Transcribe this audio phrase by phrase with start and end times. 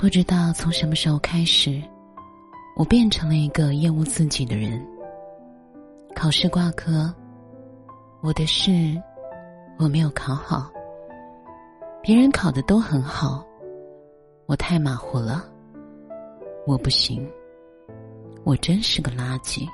[0.00, 1.78] 不知道从什么时候开始，
[2.74, 4.82] 我变成了一个厌恶自己的人。
[6.16, 7.14] 考试挂科，
[8.22, 8.98] 我的试
[9.78, 10.72] 我没有考好。
[12.00, 13.44] 别人考的都很好，
[14.46, 15.44] 我太马虎了。
[16.66, 17.30] 我不行，
[18.42, 19.68] 我真是个垃圾。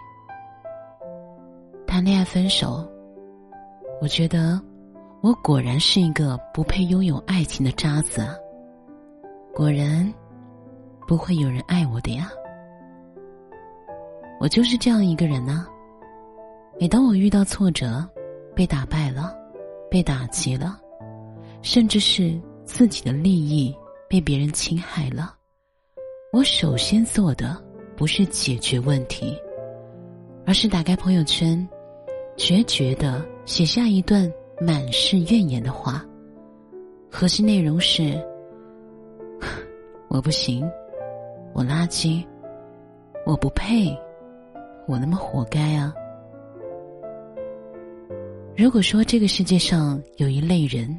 [1.86, 2.84] 谈恋爱分手，
[4.00, 4.60] 我觉得
[5.20, 8.34] 我果然是一个不配拥有爱情的渣子啊。
[9.56, 10.12] 果然，
[11.08, 12.28] 不会有人爱我的呀。
[14.38, 15.66] 我就是这样一个人呐。
[16.78, 18.06] 每当我遇到挫折，
[18.54, 19.34] 被打败了，
[19.90, 20.78] 被打击了，
[21.62, 23.74] 甚至是自己的利益
[24.10, 25.34] 被别人侵害了，
[26.34, 27.56] 我首先做的
[27.96, 29.34] 不是解决问题，
[30.44, 31.66] 而是打开朋友圈，
[32.36, 34.30] 决绝的写下一段
[34.60, 36.04] 满是怨言的话。
[37.10, 38.22] 核心内容是。
[40.08, 40.64] 我不行，
[41.52, 42.24] 我垃圾，
[43.24, 43.96] 我不配，
[44.86, 45.92] 我那么活该啊！
[48.56, 50.98] 如果说这个世界上有一类人，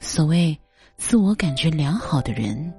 [0.00, 0.56] 所谓
[0.96, 2.72] 自我感觉良好的人，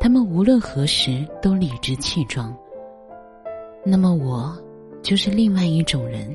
[0.00, 2.56] 他们无论何时都理直气壮，
[3.84, 4.56] 那么我
[5.02, 6.34] 就是另外一种人，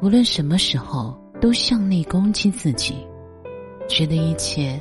[0.00, 3.06] 无论什么时候都向内攻击自己，
[3.86, 4.80] 觉得一切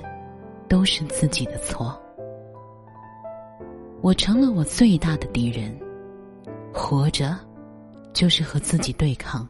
[0.68, 2.01] 都是自己的错。
[4.02, 5.72] 我成了我最大的敌人，
[6.74, 7.38] 活着
[8.14, 9.48] 就是和自己对抗。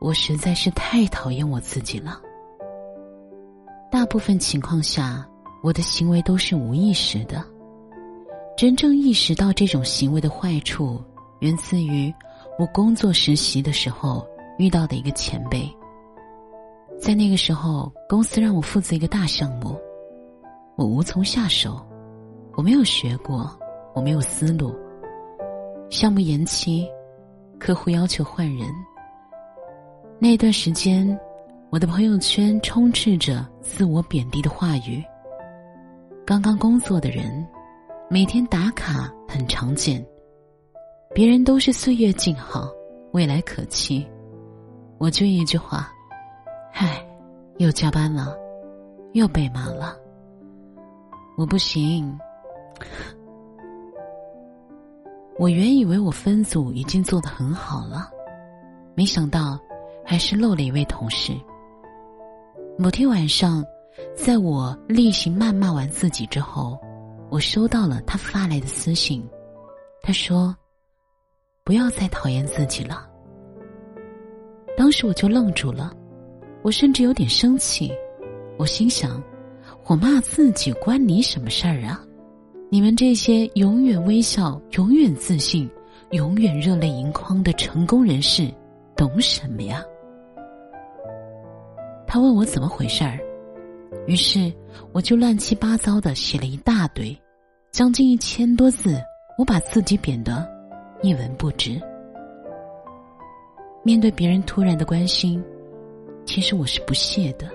[0.00, 2.20] 我实在是太讨厌我自己了。
[3.90, 5.26] 大部分情况下，
[5.60, 7.44] 我的行为都是无意识的。
[8.56, 11.02] 真正意识到这种行为的坏处，
[11.40, 12.14] 源自于
[12.60, 14.24] 我工作实习的时候
[14.56, 15.68] 遇到的一个前辈。
[17.00, 19.76] 在那个时候，公司让我负责一个大项目，
[20.76, 21.84] 我无从下手。
[22.56, 23.50] 我没有学过，
[23.94, 24.74] 我没有思路。
[25.90, 26.88] 项目延期，
[27.58, 28.68] 客户要求换人。
[30.18, 31.18] 那段时间，
[31.70, 35.02] 我的朋友圈充斥着自我贬低的话语。
[36.24, 37.46] 刚刚工作的人，
[38.08, 40.04] 每天打卡很常见，
[41.12, 42.70] 别人都是岁月静好，
[43.12, 44.06] 未来可期。
[44.98, 45.92] 我就一句话：，
[46.72, 47.04] 唉，
[47.58, 48.36] 又加班了，
[49.12, 49.96] 又被骂了。
[51.36, 52.16] 我不行。
[55.38, 58.08] 我原以为我分组已经做得很好了，
[58.94, 59.58] 没想到
[60.04, 61.32] 还是漏了一位同事。
[62.78, 63.64] 某天晚上，
[64.14, 66.78] 在我例行谩骂完自己之后，
[67.30, 69.28] 我收到了他发来的私信，
[70.02, 70.54] 他说
[71.64, 73.08] ：“不要再讨厌自己了。”
[74.78, 75.92] 当时我就愣住了，
[76.62, 77.92] 我甚至有点生气，
[78.56, 79.22] 我心想
[79.86, 82.00] ：“我骂自己关你什么事儿啊？”
[82.74, 85.70] 你们这些永远微笑、永远自信、
[86.10, 88.52] 永远热泪盈眶的成功人士，
[88.96, 89.80] 懂什么呀？
[92.04, 93.20] 他问我怎么回事儿，
[94.08, 94.52] 于是
[94.90, 97.16] 我就乱七八糟的写了一大堆，
[97.70, 99.00] 将近一千多字，
[99.38, 100.44] 我把自己贬得
[101.00, 101.80] 一文不值。
[103.84, 105.40] 面对别人突然的关心，
[106.26, 107.48] 其实我是不屑的，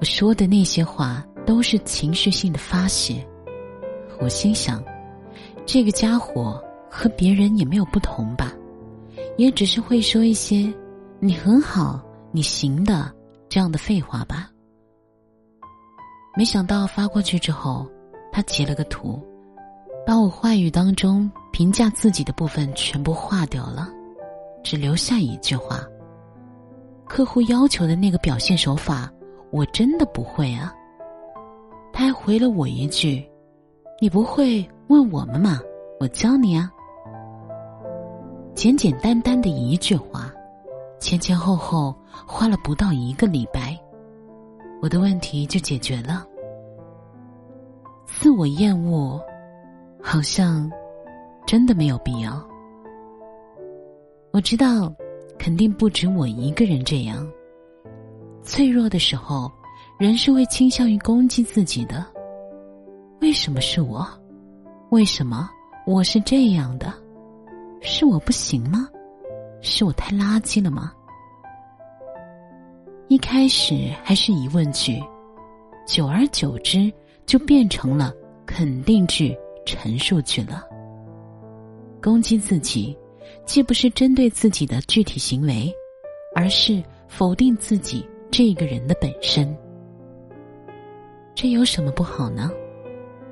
[0.00, 3.22] 我说的那些话都是情绪性的发泄。
[4.20, 4.84] 我心想，
[5.64, 8.52] 这个家伙和别人也没有不同吧，
[9.38, 10.72] 也只是会说一些
[11.18, 12.00] “你很好，
[12.30, 13.10] 你行的”
[13.48, 14.50] 这样的废话吧。
[16.36, 17.86] 没想到发过去之后，
[18.30, 19.18] 他截了个图，
[20.06, 23.88] 把我话语当中评价自己的部分全部划掉了，
[24.62, 25.80] 只留下一句话
[27.08, 29.10] ：“客户要求的那个表现手法，
[29.50, 30.74] 我真的不会啊。”
[31.90, 33.26] 他还回了我一句。
[34.02, 35.60] 你不会问我们吗？
[36.00, 36.72] 我教你啊。
[38.54, 40.32] 简简单单的一句话，
[40.98, 41.94] 前前后后
[42.26, 43.78] 花了不到一个礼拜，
[44.80, 46.26] 我的问题就解决了。
[48.06, 49.20] 自我厌恶，
[50.02, 50.70] 好像
[51.46, 52.42] 真的没有必要。
[54.30, 54.90] 我知道，
[55.38, 57.30] 肯定不止我一个人这样。
[58.42, 59.52] 脆弱的时候，
[59.98, 62.02] 人是会倾向于攻击自己的。
[63.20, 64.06] 为什么是我？
[64.90, 65.48] 为什么
[65.86, 66.92] 我是这样的？
[67.82, 68.88] 是我不行吗？
[69.60, 70.90] 是我太垃圾了吗？
[73.08, 74.98] 一开始还是疑问句，
[75.86, 76.90] 久而久之
[77.26, 78.10] 就变成了
[78.46, 80.64] 肯定句、陈述句了。
[82.02, 82.96] 攻击自己，
[83.44, 85.70] 既不是针对自己的具体行为，
[86.34, 89.54] 而是否定自己这个人的本身。
[91.34, 92.50] 这有什么不好呢？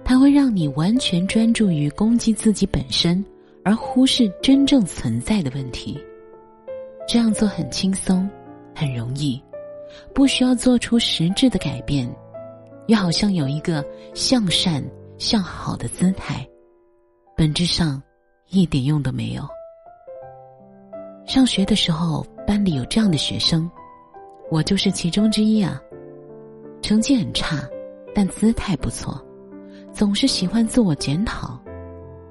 [0.09, 3.23] 它会让你完全专注于攻击自己本身，
[3.63, 6.03] 而忽视真正存在的问题。
[7.07, 8.27] 这样做很轻松，
[8.75, 9.39] 很容易，
[10.15, 12.11] 不需要做出实质的改变，
[12.87, 13.85] 又好像有一个
[14.15, 14.83] 向善
[15.19, 16.49] 向好的姿态，
[17.37, 18.03] 本质上
[18.49, 19.47] 一点用都没有。
[21.27, 23.71] 上学的时候，班里有这样的学生，
[24.51, 25.79] 我就是其中之一啊。
[26.81, 27.63] 成绩很差，
[28.15, 29.23] 但姿态不错，
[29.99, 31.61] 总是喜欢自我检讨。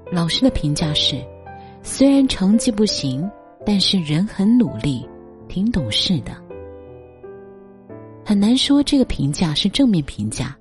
[0.10, 1.22] 老师的评价是：
[1.84, 3.30] 虽然成绩不行，
[3.66, 5.06] 但是人很努力，
[5.50, 6.32] 挺懂事的。
[8.24, 10.56] 很难说这个评价是正面评价，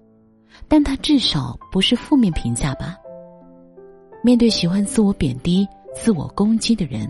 [0.67, 2.97] 但他至少不是负面评价吧？
[4.21, 5.65] 面对喜欢自我贬低、
[5.95, 7.09] 自我攻击的人。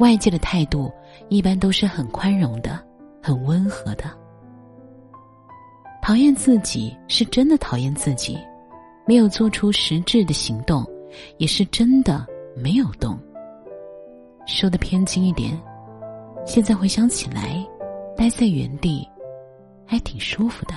[0.00, 0.90] 外界的态度
[1.28, 2.84] 一般都是很宽容的，
[3.22, 4.10] 很温和的。
[6.02, 8.36] 讨厌自己是真的讨厌自己，
[9.06, 10.84] 没有做出实质的行动，
[11.36, 13.18] 也是真的没有动。
[14.46, 15.60] 说的偏激一点，
[16.46, 17.64] 现在回想起来，
[18.16, 19.06] 待在原地
[19.86, 20.74] 还挺舒服的。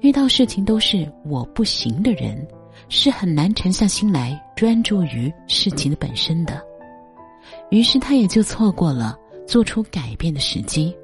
[0.00, 2.46] 遇到事情都是我不行的人，
[2.88, 6.62] 是很难沉下心来专注于事情的本身的。
[7.70, 10.94] 于是他也就错过了做出改变的时机。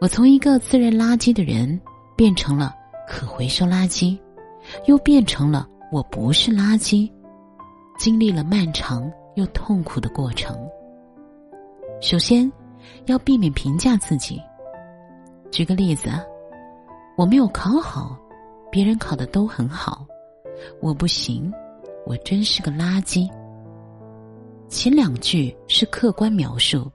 [0.00, 1.80] 我从一个自认垃圾的人
[2.16, 2.74] 变成了
[3.10, 4.16] 可回收垃圾，
[4.86, 7.10] 又变成了我不是垃圾，
[7.98, 10.56] 经历了漫长又痛苦的过程。
[12.00, 12.50] 首先，
[13.06, 14.40] 要避免评价自己。
[15.50, 16.08] 举个例子，
[17.16, 18.16] 我没有考好，
[18.70, 20.06] 别人考的都很好，
[20.80, 21.52] 我不行，
[22.06, 23.28] 我真是个垃圾。
[24.68, 26.88] 前两句是客观描述，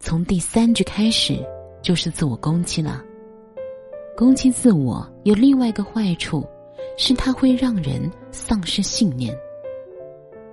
[0.00, 1.46] 从第三句开始
[1.82, 3.04] 就是自我攻击了。
[4.16, 6.46] 攻击自我有另外一个坏处，
[6.98, 9.34] 是它会让人丧失信念。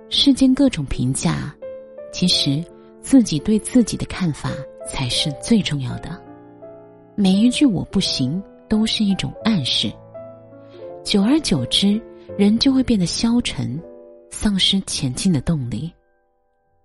[0.08, 1.54] 世间各种评价，
[2.12, 2.64] 其实
[3.02, 4.50] 自己对自己的看法
[4.88, 6.20] 才是最重要的。
[7.14, 9.92] 每一句“我不行”都是一种暗示，
[11.04, 12.00] 久而久之，
[12.38, 13.78] 人就会变得消沉，
[14.30, 15.92] 丧失前进的动力。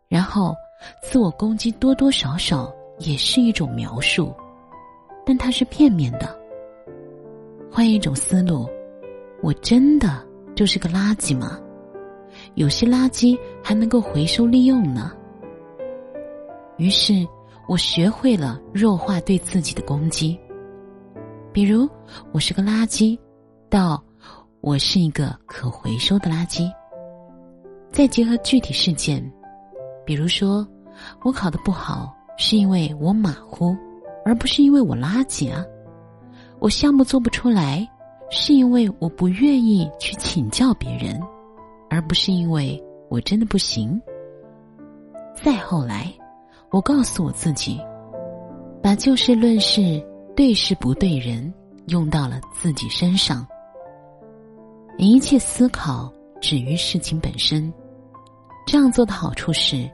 [0.09, 0.53] 然后，
[1.01, 4.33] 自我攻击多多少少也是一种描述，
[5.25, 6.37] 但它是片面的。
[7.75, 8.69] 换一种思路，
[9.41, 10.25] 我真的
[10.55, 11.59] 就是个垃圾吗？
[12.53, 15.11] 有些垃圾还能够回收利用呢。
[16.77, 17.27] 于是
[17.67, 20.39] 我学会了弱化对自己的攻击，
[21.51, 21.85] 比如
[22.31, 23.19] 我是个垃圾，
[23.69, 24.01] 到
[24.61, 26.71] 我是一个可回收的垃圾。
[27.91, 29.21] 再结合具体事件。
[30.05, 30.65] 比如说，
[31.23, 33.75] 我考的不好是因为我马虎，
[34.23, 35.61] 而不是因为我垃圾啊。
[36.59, 37.87] 我项目做不出来，
[38.29, 41.21] 是因为我不愿意去请教别人，
[41.89, 44.01] 而不是因为我真的不行。
[45.35, 46.11] 再后来，
[46.71, 47.79] 我告诉我自己，
[48.81, 50.03] 把就事论事、
[50.35, 51.53] 对事不对人
[51.87, 53.45] 用到了自己身上，
[54.97, 56.11] 一切思考
[56.41, 57.71] 止于事情本身。
[58.65, 59.87] 这样做的好处是，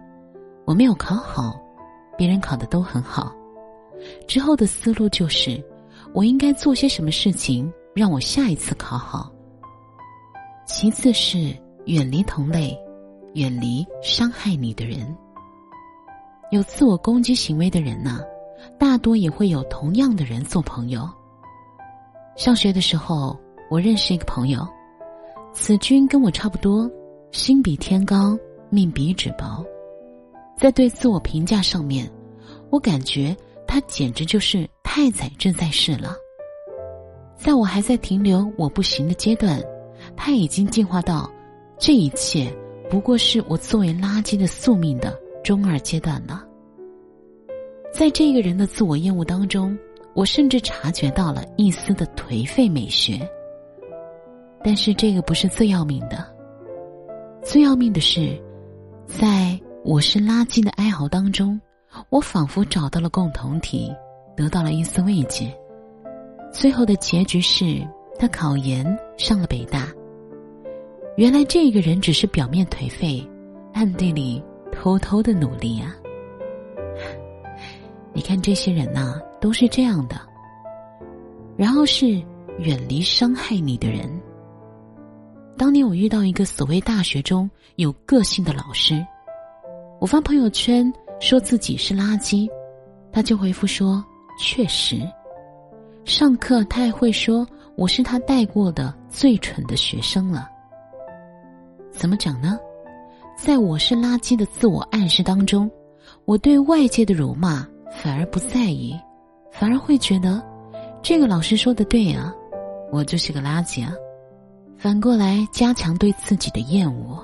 [0.64, 1.60] 我没有考好，
[2.18, 3.36] 别人考的都很好。
[4.28, 5.62] 之后的思路就是，
[6.14, 9.32] 我应该做些什么事情让我下一次考好。
[10.66, 11.56] 其次是
[11.86, 12.78] 远离同类，
[13.34, 15.16] 远离伤害你的人。
[16.52, 18.22] 有自我攻击行为的人呢，
[18.78, 21.10] 大多也会有同样的人做朋友。
[22.36, 23.38] 上学的时候，
[23.70, 24.68] 我认识一个朋友，
[25.54, 26.90] 此君跟我差不多，
[27.32, 28.38] 心比天高。
[28.74, 29.66] 命比纸薄，
[30.56, 32.10] 在对自我评价上面，
[32.70, 33.36] 我感觉
[33.72, 36.14] 他简直就是太宰正在世了。
[37.38, 39.64] 在我还在停留我不行的阶段，
[40.14, 41.32] 他已经进化到
[41.80, 42.54] 这一切
[42.90, 46.44] 不过是我作为垃圾的宿命的中二阶段了。
[47.94, 49.78] 在这个人的自我厌恶当中，
[50.14, 53.26] 我甚至察觉到了一丝的颓废美学。
[54.62, 56.28] 但是这个不是最要命的，
[57.42, 58.38] 最要命的是。
[59.08, 61.60] 在我是垃圾的哀嚎当中，
[62.10, 63.92] 我仿佛找到了共同体，
[64.36, 65.56] 得到了一丝慰藉。
[66.52, 67.86] 最后的结局是
[68.20, 68.86] 他考研
[69.18, 69.88] 上了北大。
[71.18, 73.26] 原来这个人只是表面颓废，
[73.74, 75.96] 暗地里偷偷的努力啊！
[78.14, 80.16] 你看这些人呐，都是这样的。
[81.58, 82.22] 然后是
[82.60, 84.10] 远离伤害你的人。
[85.58, 89.06] 当年我遇到一个所谓大学中有个性的老师，
[90.00, 92.50] 我发朋友圈说自己是垃圾，
[93.12, 94.04] 他就回复说
[94.42, 95.00] ：“确实。”
[96.04, 100.50] 上课他还会说我是他带过的最蠢的学生了。
[101.92, 102.60] 怎么讲呢？
[103.38, 105.70] 在我是垃圾的自我暗示当中，
[106.26, 107.68] 我对外界的辱骂
[108.02, 109.00] 反而不在意，
[109.52, 110.42] 反而会觉得
[111.04, 112.34] 这个老师说的对啊，
[112.92, 113.94] 我就是个垃圾啊。
[114.76, 117.24] 反过来加强对自己的厌恶。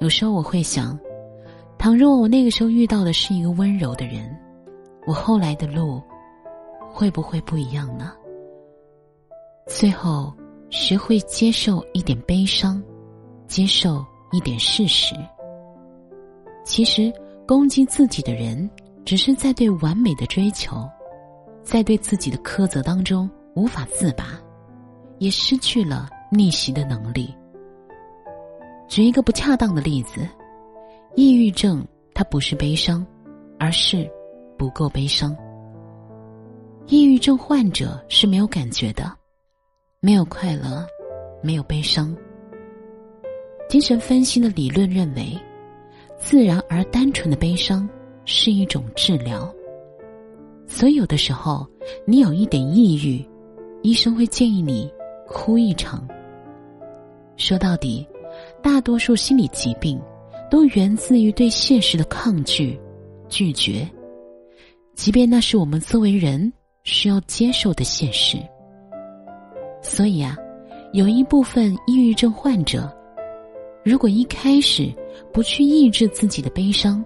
[0.00, 0.98] 有时候我会想，
[1.84, 4.34] 倘若我那个时候遇到的是一个温柔的人，
[5.06, 6.02] 我后来的路
[6.90, 8.14] 会不会不一样呢？
[9.66, 10.32] 最后，
[10.70, 12.82] 学会接受一点悲伤，
[13.46, 15.14] 接受一点事实。
[16.64, 17.12] 其实，
[17.46, 18.66] 攻击自己的人，
[19.04, 20.88] 只是在对完美的追求，
[21.62, 24.40] 在对自己的苛责当中无法自拔，
[25.18, 27.34] 也失去了逆袭的能力。
[28.88, 30.26] 举一个不恰当的例子，
[31.16, 33.06] 抑郁症它不是悲伤，
[33.58, 34.10] 而是
[34.58, 35.36] 不够悲伤。
[36.86, 39.10] 抑郁症患者是没有感觉的。
[40.00, 40.84] 没有快乐，
[41.42, 42.14] 没有悲伤。
[43.68, 45.38] 精神分析的理论认为，
[46.18, 47.88] 自然而单纯的悲伤
[48.24, 49.50] 是一种治疗。
[50.66, 51.66] 所以有的时候，
[52.06, 53.24] 你有一点抑郁，
[53.82, 54.92] 医生会建议你
[55.26, 56.06] 哭一场。
[57.36, 58.06] 说到底，
[58.60, 59.98] 大多数心理疾病
[60.50, 62.78] 都源自于对现实的抗拒、
[63.28, 63.88] 拒绝，
[64.94, 66.52] 即便那是我们作为人
[66.84, 68.38] 需要接受的现实。
[69.82, 70.36] 所以啊，
[70.92, 72.90] 有一部分抑郁症患者，
[73.84, 74.92] 如果一开始
[75.32, 77.04] 不去抑制自己的悲伤，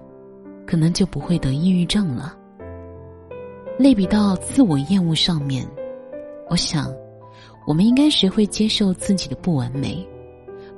[0.67, 2.37] 可能就不会得抑郁症了。
[3.79, 5.67] 类比到自我厌恶上面，
[6.51, 6.93] 我想，
[7.67, 10.07] 我们应该学会接受自己的不完美，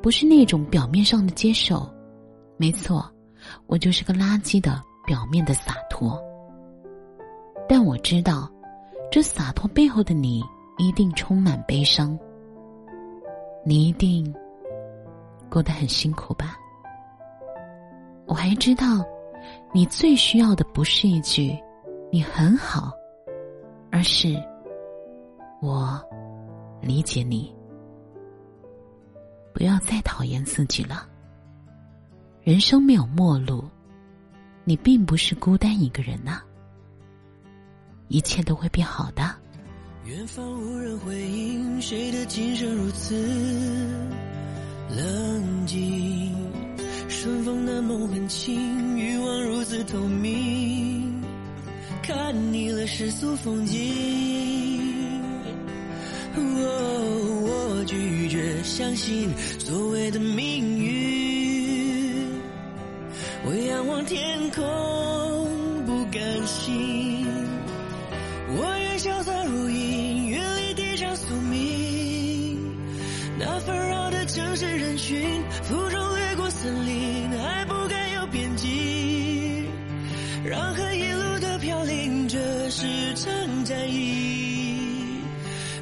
[0.00, 1.88] 不是那种表面上的接受。
[2.60, 3.10] 没错，
[3.66, 6.22] 我就是个垃圾的表面的洒脱。
[7.66, 8.50] 但我知道，
[9.10, 10.44] 这洒脱背后的你。
[10.78, 12.18] 一定充满悲伤，
[13.66, 14.34] 你一定
[15.50, 16.56] 过得很辛苦吧？
[18.24, 19.04] 我还知道，
[19.74, 21.54] 你最需要的不是一句
[22.10, 22.92] “你很好”，
[23.92, 24.42] 而是
[25.60, 26.02] “我
[26.80, 27.54] 理解你”。
[29.52, 31.09] 不要再讨厌自己了。
[32.50, 33.64] 人生没有末路，
[34.64, 36.40] 你并不是孤单一个人呐，
[38.08, 39.22] 一切都会变好的。
[40.04, 43.14] 远方无人回应，谁的琴声如此
[44.96, 46.34] 冷静？
[47.08, 51.22] 顺风的梦很轻，欲望如此透明。
[52.02, 55.12] 看腻了世俗风景，
[56.34, 59.30] 我拒绝相信
[59.60, 61.09] 所谓的命运。
[63.52, 64.64] 我仰望天空，
[65.84, 67.26] 不甘心。
[68.46, 72.56] 我愿潇洒如鹰，远离地上宿命。
[73.40, 79.64] 那纷扰的城市人群，负重掠过森林，爱不该有边际。
[80.44, 82.38] 让恨一路的飘零，这
[82.70, 84.78] 是场战役。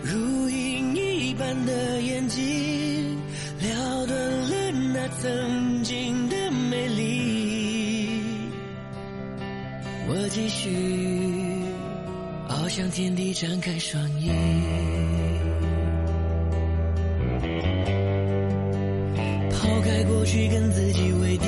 [0.02, 3.18] 如影一般的眼睛，
[3.60, 5.57] 了断了那曾
[10.68, 11.64] 雨。
[12.48, 14.30] 翱翔天地，展开双翼，
[19.50, 21.46] 抛开过去，跟自己为敌，